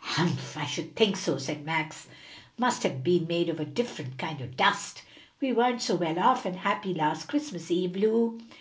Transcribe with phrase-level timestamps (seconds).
[0.00, 2.08] "Humph, I should think so," said Max,
[2.58, 5.04] "must have been made of a different kind o' dust.
[5.40, 8.40] We weren't so well off and happy last Christmas eve, Lu."